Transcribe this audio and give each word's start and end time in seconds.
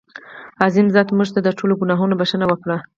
عظیمه 0.65 0.93
ذاته 0.95 1.11
مونږ 1.17 1.29
ته 1.35 1.39
د 1.43 1.49
ټولو 1.59 1.73
ګناهونو 1.81 2.13
بښنه 2.19 2.45
وکړه. 2.47 2.77